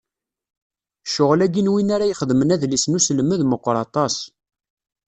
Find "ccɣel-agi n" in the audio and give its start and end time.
1.09-1.71